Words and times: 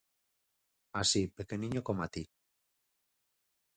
Así, 1.01 1.21
pequeniño 1.37 1.85
coma 1.87 2.07
ti. 2.13 2.23